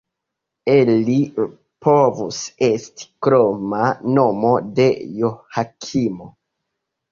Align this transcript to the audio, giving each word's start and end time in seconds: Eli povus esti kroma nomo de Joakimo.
Eli 0.75 1.17
povus 1.87 2.39
esti 2.69 3.07
kroma 3.27 3.83
nomo 4.17 4.57
de 4.83 4.89
Joakimo. 5.21 6.31